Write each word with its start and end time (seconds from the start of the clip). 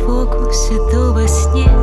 в 0.00 0.04
фокусе, 0.04 0.76
то 0.90 1.12
во 1.12 1.26
сне 1.28 1.75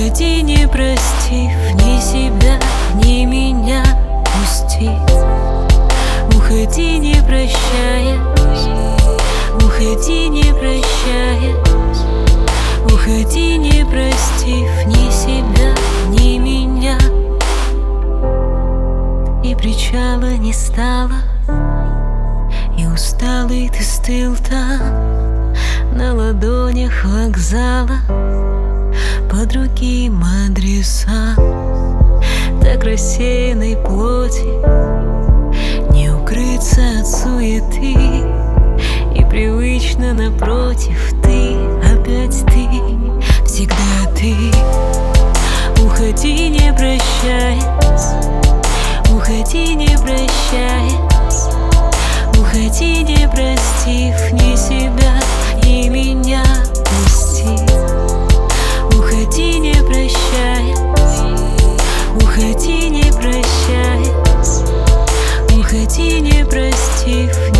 Уходи, 0.00 0.40
не 0.40 0.66
простив 0.66 1.52
ни 1.74 2.00
себя, 2.00 2.58
ни 3.04 3.26
меня 3.26 3.82
пустив 4.24 4.98
Уходи, 6.34 6.96
не 6.96 7.16
прощаясь 7.22 8.18
Уходи, 9.56 10.28
не 10.30 10.54
прощаясь 10.54 11.54
Уходи, 12.86 13.58
не 13.58 13.84
простив 13.84 14.70
ни 14.86 15.10
себя, 15.10 15.74
ни 16.08 16.38
меня. 16.38 16.96
И 19.44 19.54
причала 19.54 20.34
не 20.38 20.54
стало 20.54 21.20
И 22.78 22.86
усталый 22.86 23.68
ты 23.68 23.82
стыл 23.82 24.34
там 24.48 25.52
На 25.92 26.14
ладонях 26.14 27.04
вокзала 27.04 27.98
по 29.30 29.46
другим 29.46 30.22
адресам 30.46 31.36
Так 32.62 32.84
рассеянной 32.84 33.76
плоти 33.76 34.46
Не 35.92 36.10
укрыться 36.10 36.80
от 37.00 37.06
суеты. 37.06 37.94
И 39.14 39.24
привычно 39.28 40.14
напротив 40.14 41.14
ты 41.22 41.56
Опять 41.92 42.39
стихнет. 66.96 67.59